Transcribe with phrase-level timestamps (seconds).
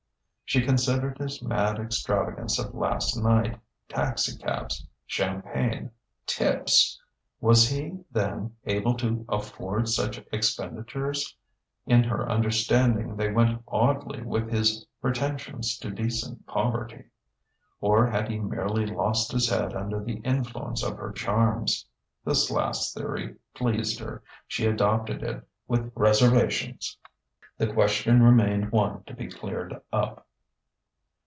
[0.43, 3.57] She considered his mad extravagance of last night
[3.87, 5.91] taxicabs, champagne,
[6.25, 7.01] tips!
[7.39, 11.37] Was he, then, able to afford such expenditures?
[11.85, 17.05] In her understanding they went oddly with his pretensions to decent poverty.
[17.79, 21.85] Or had he merely lost his head under the influence of her charms?
[22.25, 26.97] This last theory pleased her; she adopted it with reservations:
[27.57, 30.27] the question remained one to be cleared up.